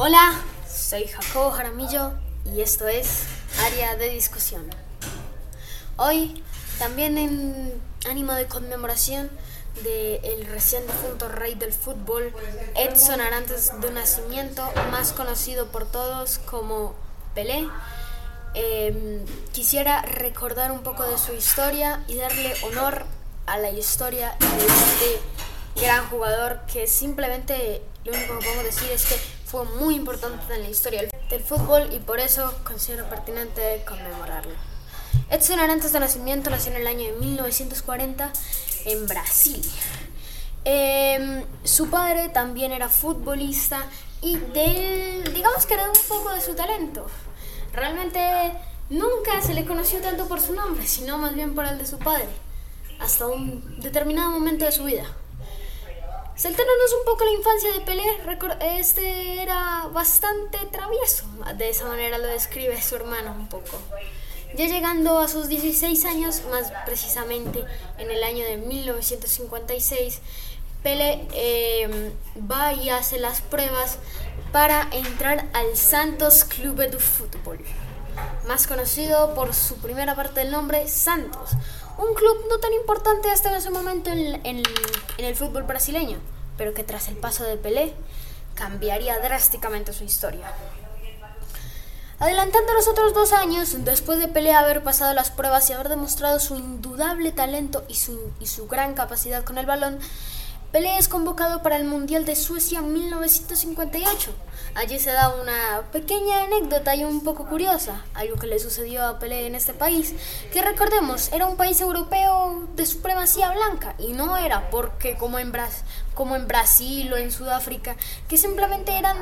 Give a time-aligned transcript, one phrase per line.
[0.00, 0.40] Hola,
[0.72, 2.12] soy Jacobo Jaramillo
[2.54, 3.24] y esto es
[3.66, 4.62] Área de Discusión.
[5.96, 6.40] Hoy,
[6.78, 9.28] también en ánimo de conmemoración
[9.82, 12.32] del recién difunto rey del fútbol,
[12.76, 16.94] Edson Arantes de Nacimiento, más conocido por todos como
[17.34, 17.68] Pelé,
[18.54, 23.04] em, quisiera recordar un poco de su historia y darle honor
[23.46, 25.47] a la historia de este
[25.80, 29.16] gran jugador que simplemente lo único que podemos decir es que
[29.46, 34.54] fue muy importante en la historia del fútbol y por eso considero pertinente conmemorarlo.
[35.30, 38.32] Edson Arantes de Nacimiento nació en el año de 1940
[38.86, 39.62] en Brasil.
[40.64, 43.86] Em, su padre también era futbolista
[44.20, 47.06] y de digamos que era un poco de su talento.
[47.72, 48.20] Realmente
[48.90, 51.98] nunca se le conoció tanto por su nombre, sino más bien por el de su
[51.98, 52.28] padre,
[52.98, 55.06] hasta un determinado momento de su vida.
[56.38, 58.04] Saltándonos un poco la infancia de Pelé,
[58.78, 61.24] este era bastante travieso,
[61.56, 63.76] de esa manera lo describe su hermano un poco.
[64.54, 67.64] Ya llegando a sus 16 años, más precisamente
[67.98, 70.20] en el año de 1956,
[70.84, 72.12] Pelé em,
[72.48, 73.98] va y hace las pruebas
[74.52, 77.58] para entrar al Santos Clube de Fútbol,
[78.46, 81.56] más conocido por su primera parte del nombre, Santos,
[81.98, 84.62] un club no tan importante hasta ese momento en, en,
[85.18, 86.18] el fútbol brasileño,
[86.58, 87.94] pero que tras el paso de Pelé
[88.54, 90.52] cambiaría drásticamente su historia.
[92.18, 96.40] Adelantando los otros dos años, después de Pelé haber pasado las pruebas y haber demostrado
[96.40, 100.00] su indudable talento y su, y su gran capacidad con el balón,
[100.72, 104.34] Pelé es convocado para el Mundial de Suecia 1958.
[104.74, 109.18] Allí se da una pequeña anécdota y un poco curiosa, algo que le sucedió a
[109.18, 110.14] Pelé en este país,
[110.52, 115.50] que recordemos era un país europeo de supremacía blanca y no era porque como en,
[116.12, 117.96] como en Brasil o en Sudáfrica,
[118.28, 119.16] que simplemente eran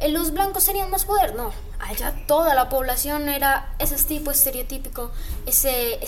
[0.00, 5.12] eh, los blancos tenían más poder, no, allá toda la población era ese tipo estereotípico,
[5.46, 6.00] ese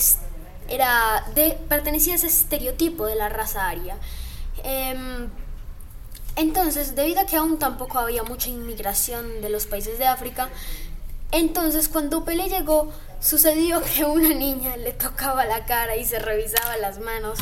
[0.67, 3.95] era de pertenecía a ese estereotipo de la raza aria.
[4.63, 5.29] Em,
[6.35, 10.49] entonces, debido a que aún tampoco había mucha inmigración de los países de África,
[11.31, 16.77] entonces cuando Pelé llegó, sucedió que una niña le tocaba la cara y se revisaba
[16.77, 17.39] las manos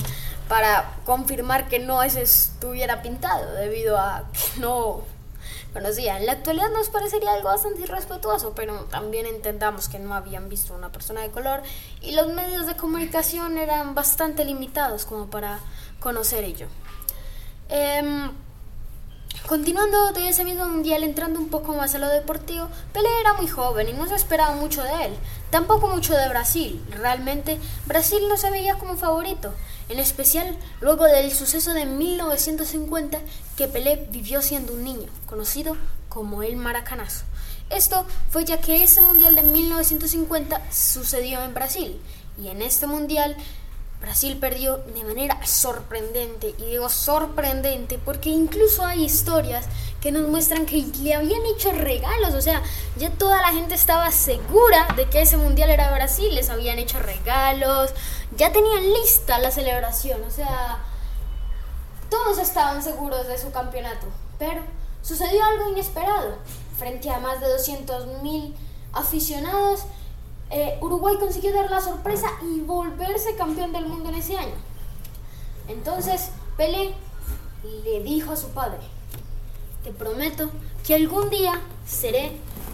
[0.47, 5.03] para confirmar que no estuviera pintado, debido a que no
[5.73, 6.17] conocía.
[6.17, 10.73] En la actualidad nos parecería algo bastante irrespetuoso, pero también entendamos que no habían visto
[10.73, 11.61] una persona de color
[12.01, 15.59] y los medios de comunicación eran bastante limitados como para
[15.99, 16.67] conocer ello.
[17.69, 18.31] Em,
[19.45, 23.47] continuando de ese mismo mundial, entrando un poco más a lo deportivo, Pelé era muy
[23.47, 25.13] joven y no se esperaba mucho de él,
[25.49, 26.81] tampoco mucho de Brasil.
[26.91, 29.53] Realmente Brasil no se veía como favorito,
[29.89, 33.19] en especial luego del suceso de 1950
[33.57, 35.75] que Pelé vivió siendo un niño, conocido
[36.09, 37.25] como el Maracanazo.
[37.69, 41.99] Esto fue ya que ese mundial de 1950 sucedió en Brasil
[42.41, 43.35] y en este mundial
[44.01, 49.65] Brasil perdió de manera sorprendente, y digo sorprendente porque incluso hay historias
[50.01, 52.61] que nos muestran que le habían hecho regalos, o sea,
[52.95, 56.99] ya toda la gente estaba segura de que ese mundial era Brasil, les habían hecho
[56.99, 57.91] regalos,
[58.35, 60.77] ya tenían lista la celebración, o sea,
[62.09, 64.61] todos estaban seguros de su campeonato, pero
[65.01, 66.37] sucedió algo inesperado,
[66.77, 68.53] frente a más de 200.000
[68.93, 69.81] aficionados,
[70.49, 74.55] eh, Uruguay consiguió dar la sorpresa y volverse campeón del mundo en ese año.
[75.67, 76.93] Entonces Pelé
[77.83, 78.79] le dijo a su padre,
[79.83, 80.49] te prometo
[80.85, 82.31] que algún día seré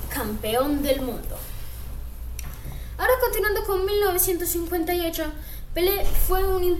[0.09, 1.35] campeón del mundo.
[2.97, 5.23] Ahora continuando con 1958,
[5.73, 6.79] Pelé fue, un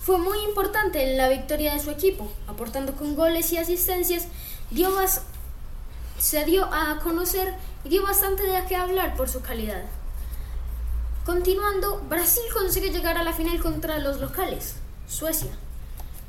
[0.00, 4.28] fue muy importante en la victoria de su equipo, aportando con goles y asistencias,
[4.70, 4.90] dio
[6.18, 7.54] se dio a conocer
[7.84, 9.84] y dio bastante de qué hablar por su calidad.
[11.24, 14.74] Continuando, Brasil consigue llegar a la final contra los locales,
[15.08, 15.52] Suecia.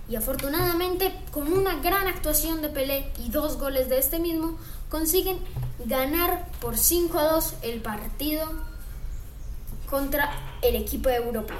[0.08, 4.58] Y afortunadamente, con una gran actuación de Pelé y dos goles de este mismo,
[4.90, 5.38] consiguen
[5.84, 8.50] ganar por 5 a 2 el partido
[9.90, 10.32] contra
[10.62, 11.60] el equipo europeo.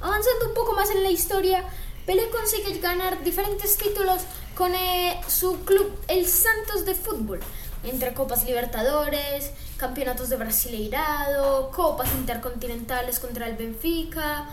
[0.00, 1.64] Avanzando un poco más en la historia,
[2.06, 4.22] Pelé consigue ganar diferentes títulos
[4.54, 7.40] con eh, su club, el Santos de Fútbol,
[7.84, 14.46] entre Copas Libertadores, Campeonatos de Brasileirado, Copas Intercontinentales contra el Benfica.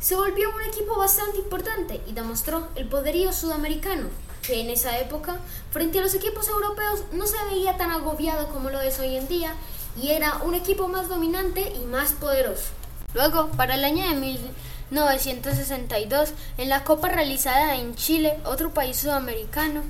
[0.00, 4.08] Se volvió un equipo bastante importante y demostró el poderío sudamericano,
[4.42, 5.38] que en esa época,
[5.70, 9.28] frente a los equipos europeos, no se veía tan agobiado como lo es hoy en
[9.28, 9.54] día
[10.00, 12.70] y era un equipo más dominante y más poderoso.
[13.14, 19.82] Luego, para el año de 1962, en la Copa realizada en Chile, otro país sudamericano,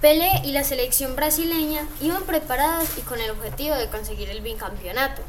[0.00, 5.22] Pelé y la selección brasileña iban preparados y con el objetivo de conseguir el bicampeonato.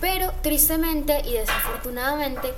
[0.00, 2.54] Pero tristemente y desafortunadamente,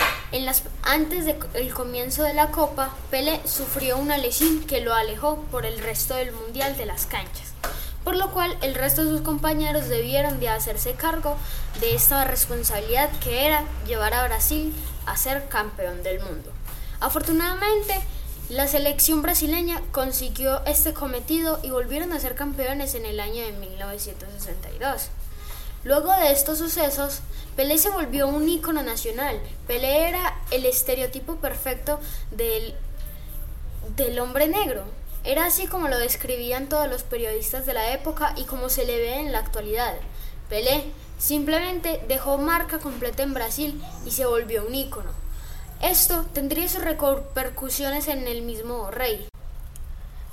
[0.83, 5.79] antes del comienzo de la Copa, Pelé sufrió una lesión que lo alejó por el
[5.79, 7.51] resto del Mundial de las canchas,
[8.05, 11.35] por lo cual el resto de sus compañeros debieron de hacerse cargo
[11.81, 14.73] de esta responsabilidad que era llevar a Brasil
[15.05, 16.49] a ser campeón del mundo.
[17.01, 17.99] Afortunadamente,
[18.53, 23.51] la selección brasileña consiguió este cometido y volvieron a ser campeones en el año de
[23.51, 25.07] 1962.
[25.83, 27.21] Luego de estos sucesos,
[27.55, 29.39] Pelé se volvió un ícono nacional.
[29.65, 32.75] Pelé era el estereotipo perfecto del,
[33.95, 34.83] del hombre negro.
[35.23, 38.99] Era así como lo describían todos los periodistas de la época y como se le
[38.99, 39.95] ve en la actualidad.
[40.47, 40.83] Pelé
[41.17, 45.22] simplemente dejó marca completa en Brasil y se volvió un ícono.
[45.83, 49.27] Esto tendría sus repercusiones en el mismo rey,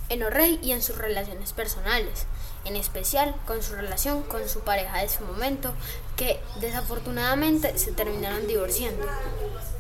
[0.09, 2.27] en O'Reilly y en sus relaciones personales
[2.65, 5.73] en especial con su relación con su pareja de ese momento,
[6.17, 9.07] que desafortunadamente se terminaron divorciando.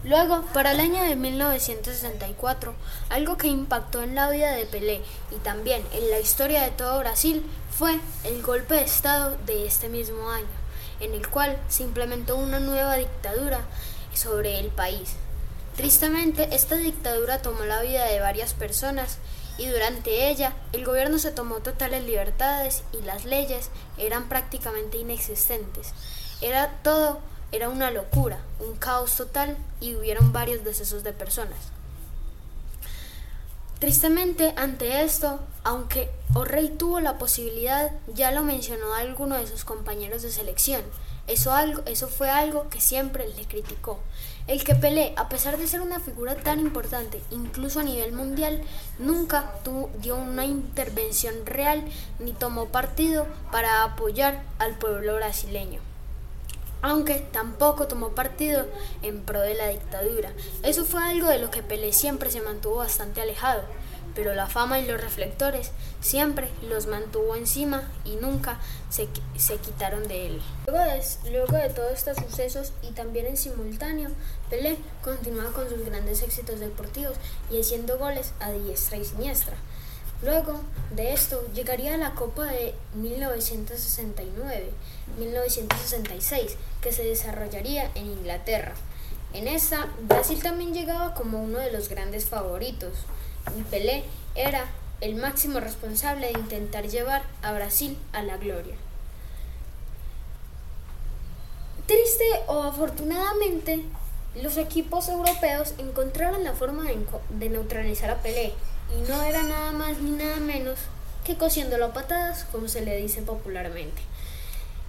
[0.04, 2.74] Luego, para el año de 1964,
[3.10, 6.98] algo que impactó en la vida de Pelé y también en la historia de todo
[7.00, 10.46] Brasil fue el golpe de Estado de este mismo año,
[11.00, 13.60] en el cual se implementó una nueva dictadura
[14.14, 15.16] sobre el país.
[15.80, 19.16] Tristemente, esta dictadura tomó la vida de varias personas
[19.56, 25.94] y durante ella el gobierno se tomó totales libertades y las leyes eran prácticamente inexistentes.
[26.42, 31.56] Era todo, era una locura, un caos total y hubieron varios decesos de personas.
[33.78, 40.20] Tristemente, ante esto, aunque O'Reilly tuvo la posibilidad, ya lo mencionó alguno de sus compañeros
[40.20, 40.82] de selección,
[41.30, 44.00] eso, algo, eso fue algo que siempre le criticó.
[44.46, 48.62] El que Pelé, a pesar de ser una figura tan importante, incluso a nivel mundial,
[48.98, 49.52] nunca
[50.00, 51.84] dio una intervención real
[52.18, 55.80] ni tomó partido para apoyar al pueblo brasileño
[56.82, 58.66] aunque tampoco tomó partido
[59.02, 60.32] en pro de la dictadura.
[60.62, 63.62] Eso fue algo de lo que Pelé siempre se mantuvo bastante alejado
[64.14, 68.58] pero la fama y los reflectores siempre los mantuvo encima y nunca
[68.90, 70.42] se, se quitaron de él.
[70.66, 74.10] Luego de, luego de, todos estos sucesos y también en simultáneo,
[74.48, 77.16] Pelé continuaba con sus grandes éxitos deportivos
[77.50, 79.56] y haciendo goles a diestra y siniestra.
[80.22, 80.60] Luego
[80.94, 82.74] de esto llegaría la Copa de
[85.18, 88.74] 1969-1966 que se desarrollaría en Inglaterra.
[89.32, 92.92] En esta, Brasil también llegaba como uno de los grandes favoritos
[93.56, 94.04] y Pelé
[94.34, 94.66] era
[95.00, 98.74] el máximo responsable de intentar llevar a Brasil a la gloria.
[101.86, 103.82] Triste o afortunadamente,
[104.40, 108.52] los equipos europeos encontraron la forma de, neutralizar a Pelé
[108.96, 110.78] y no era nada más ni nada menos
[111.24, 114.02] que cosiéndolo a patadas, como se le dice popularmente.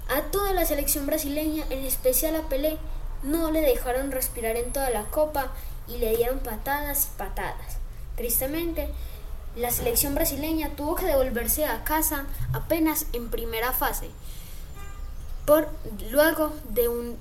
[0.10, 2.78] A toda la selección brasileña, en especial a Pelé,
[3.24, 5.52] no le dejaron respirar en toda la copa
[5.88, 7.81] y le dieron patadas y patadas.
[8.22, 8.88] Tristemente,
[9.56, 14.12] la selección brasileña tuvo que devolverse a casa apenas en primera fase,
[15.48, 15.68] por
[16.12, 17.18] luego de, un,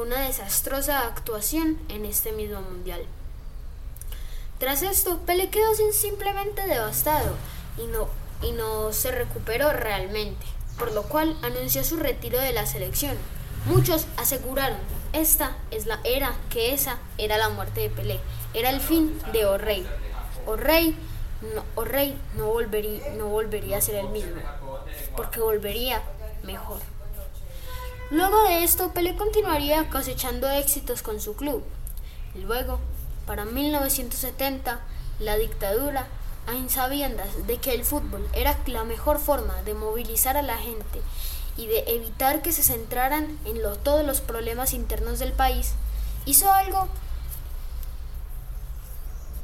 [0.00, 3.00] una desastrosa actuación en este mismo mundial.
[4.60, 7.34] Tras esto, Pele quedó simplemente devastado
[7.76, 8.06] y no,
[8.40, 10.46] y no se recuperó realmente,
[10.78, 13.16] por lo cual anunció su retiro de la selección.
[13.66, 14.78] Muchos aseguraron
[15.12, 18.20] esta es la era que esa era la muerte de Pelé,
[18.54, 19.88] era el fin de O'Reilly
[20.48, 20.96] o rey,
[21.54, 24.40] no, o rey no, volvería, no volvería a ser el mismo,
[25.14, 26.02] porque volvería
[26.42, 26.80] mejor.
[28.10, 31.62] Luego de esto, Pelé continuaría cosechando éxitos con su club.
[32.34, 32.80] Luego,
[33.26, 34.80] para 1970,
[35.20, 36.06] la dictadura,
[36.46, 41.02] a sabiendas de que el fútbol era la mejor forma de movilizar a la gente
[41.58, 45.74] y de evitar que se centraran en todos los problemas internos del país,
[46.24, 46.88] hizo algo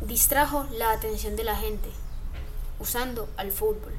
[0.06, 1.88] distrajo la atención de la gente,
[2.78, 3.92] usando al fútbol.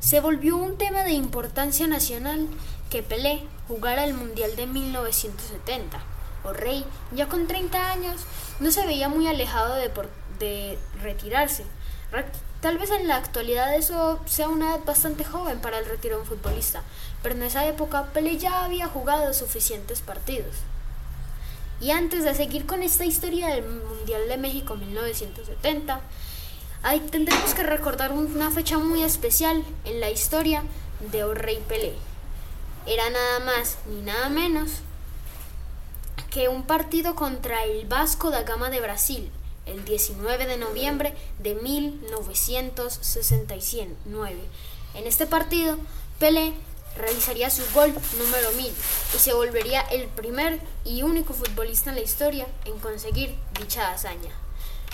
[0.00, 2.48] Se volvió un tema de importancia nacional
[2.88, 6.00] que Pelé jugara el Mundial de 1970.
[6.42, 8.22] O Rey, ya con 30 años,
[8.60, 9.90] no se veía muy alejado de,
[10.38, 11.64] de retirarse.
[12.60, 16.22] Tal vez en la actualidad eso sea una edad bastante joven para el retiro de
[16.22, 16.82] un futbolista,
[17.22, 20.56] pero en esa época Pelé ya había jugado suficientes partidos.
[21.80, 26.02] Y antes de seguir con esta historia del Mundial de México 1970,
[26.82, 30.62] ahí tendremos que recordar una fecha muy especial en la historia
[31.10, 31.94] de Rey Pelé.
[32.86, 34.72] Era nada más ni nada menos
[36.30, 39.30] que un partido contra el Vasco da Gama de Brasil,
[39.64, 44.38] el 19 de noviembre de 1969.
[44.94, 45.78] En este partido,
[46.18, 46.52] Pelé
[46.96, 48.74] realizaría su gol número 1000
[49.14, 54.32] y se volvería el primer y único futbolista en la historia en conseguir dicha hazaña.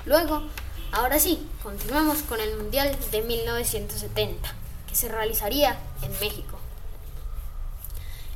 [0.05, 0.43] Luego,
[0.93, 4.55] ahora sí, continuamos con el Mundial de 1970,
[4.89, 6.59] que se realizaría en México.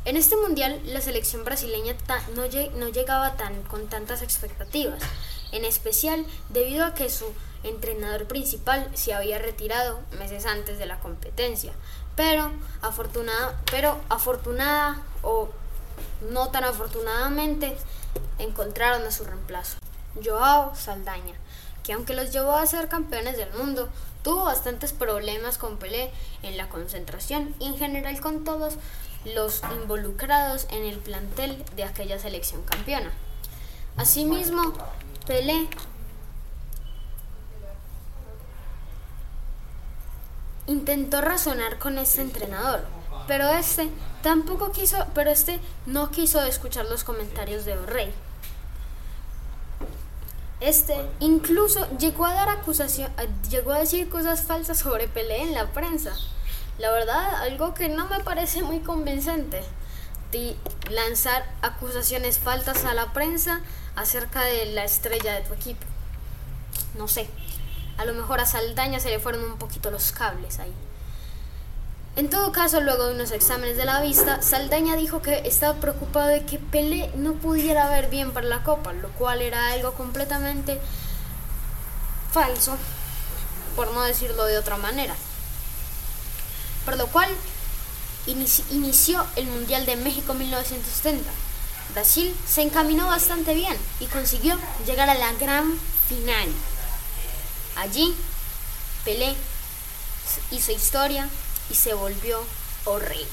[0.06, 1.94] En este mundial la selección brasileña
[2.34, 2.42] no,
[2.78, 5.02] no llegaba tan, con tantas expectativas,
[5.52, 7.26] en especial debido a que su
[7.62, 11.72] entrenador principal se había retirado meses antes de la competencia,
[12.16, 12.50] pero
[12.82, 15.48] afortunada, pero afortunada o
[16.30, 17.76] no tan afortunadamente
[18.38, 19.78] encontraron a su reemplazo,
[20.22, 21.34] Joao Saldaña,
[21.82, 23.88] que aunque los llevó a ser campeones del mundo,
[24.22, 26.10] tuvo bastantes problemas con Pelé
[26.42, 28.74] en la concentración y en general con todos
[29.24, 33.10] los involucrados en el plantel de aquella selección campeona.
[33.96, 34.72] Asimismo,
[35.26, 35.68] Pelé
[40.70, 42.84] intentó razonar con este entrenador,
[43.26, 43.90] pero este
[44.22, 48.12] tampoco quiso, pero este no quiso escuchar los comentarios de O'Reilly.
[50.60, 53.10] Este incluso llegó a dar acusación,
[53.50, 56.14] llegó a decir cosas falsas sobre Pelé en la prensa.
[56.78, 59.62] La verdad, algo que no me parece muy convincente.
[60.32, 60.56] De
[60.90, 63.62] lanzar acusaciones faltas a la prensa
[63.96, 65.84] acerca de la estrella de tu equipo.
[66.96, 67.28] No sé.
[68.00, 70.73] A lo mejor a Saldaña se le fueron un poquito los cables ahí.
[72.16, 76.26] En todo caso, luego de unos exámenes de la vista, Saldaña dijo que estaba preocupado
[76.26, 80.80] de que Pelé no pudiera ver bien para la copa, lo cual era algo completamente
[82.33, 82.76] falso,
[83.76, 85.14] por no decirlo de otra manera
[86.85, 87.28] por lo cual
[88.26, 91.30] inició el Mundial de México 1970.
[91.92, 95.78] Brasil se encaminó bastante bien y consiguió llegar a la gran
[96.09, 96.49] final.
[97.76, 98.14] Allí,
[99.04, 99.34] Pelé
[100.50, 101.28] hizo historia
[101.70, 102.42] y se volvió
[102.98, 103.26] rey.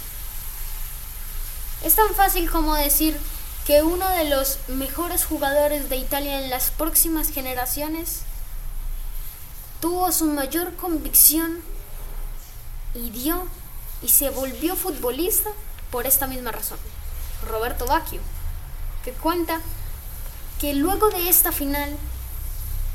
[1.83, 3.17] Es tan fácil como decir
[3.65, 8.21] que uno de los mejores jugadores de Italia en las próximas generaciones
[9.81, 11.61] tuvo su mayor convicción
[12.93, 13.47] y dio
[14.01, 15.49] y se volvió futbolista
[15.91, 16.79] por esta misma razón.
[17.47, 18.21] Roberto Bacchio,
[19.03, 19.61] que cuenta
[20.59, 21.95] que luego de esta final,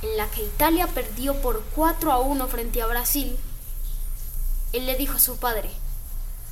[0.03, 3.37] en la que Italia perdió por 4 a 1 frente a Brasil,
[4.73, 5.71] él le dijo a su padre,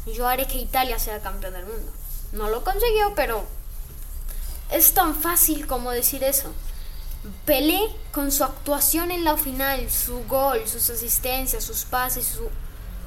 [0.07, 1.93] yo haré que Italia sea campeón del mundo.
[2.33, 3.45] No lo consiguió, pero
[4.71, 6.53] es tan fácil como decir eso.
[7.45, 7.81] Pelé,
[8.13, 12.49] con su actuación en la final, su gol, sus asistencias, sus pases, su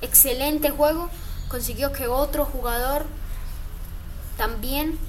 [0.01, 1.09] excelente juego,
[1.47, 3.05] consiguió que otro jugador
[4.37, 4.99] también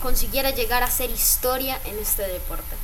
[0.00, 2.76] consiguiera llegar a ser historia en este deporte.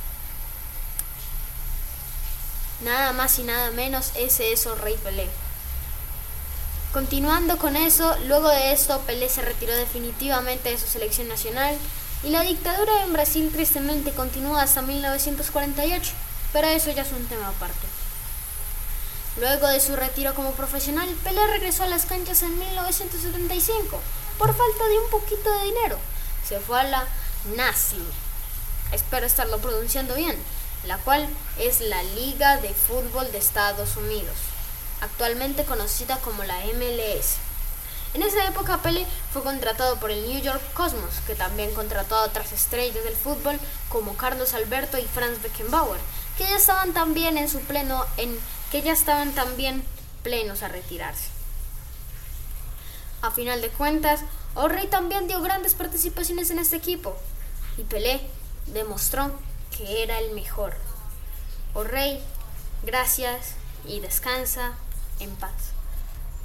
[2.81, 5.29] Nada más y nada menos, ese es el Rey Pelé.
[6.91, 11.77] Continuando con eso, luego de esto Pelé se retiró definitivamente de su selección nacional
[12.23, 16.11] y la dictadura en Brasil tristemente continuó hasta 1948,
[16.53, 17.87] pero eso ya es un tema aparte.
[19.39, 23.99] Luego de su retiro como profesional, Pelé regresó a las canchas en 1975
[24.37, 25.97] por falta de un poquito de dinero.
[26.47, 27.07] Se fue a la
[27.55, 27.99] NASI,
[28.93, 30.37] espero estarlo pronunciando bien,
[30.87, 31.27] la cual
[31.59, 34.35] es la Liga de Fútbol de Estados Unidos,
[35.01, 37.37] actualmente conocida como la MLS.
[38.13, 42.23] En esa época Pelé fue contratado por el New York Cosmos, que también contrató a
[42.23, 45.99] otras estrellas del fútbol como Carlos Alberto y Franz Beckenbauer,
[46.37, 48.39] que ya estaban también en su pleno en
[48.71, 49.83] que ya estaban también
[50.23, 51.29] plenos a retirarse.
[53.21, 54.21] A final de cuentas,
[54.53, 57.17] O'Reilly también dio grandes participaciones en este equipo
[57.77, 58.21] y Pelé
[58.67, 59.31] demostró
[59.77, 60.73] que era el mejor.
[61.73, 62.21] O'Reilly,
[62.83, 63.55] gracias
[63.85, 64.73] y descansa
[65.19, 65.51] en paz.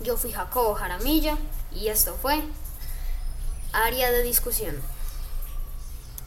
[0.01, 1.37] Yo fui Jacobo Jaramillo
[1.73, 2.43] y esto fue
[3.73, 4.81] Área de Discusión.